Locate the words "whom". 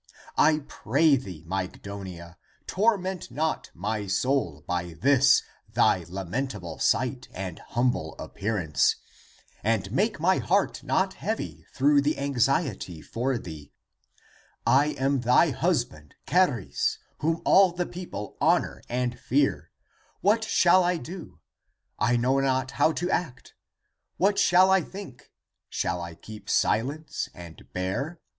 17.19-17.43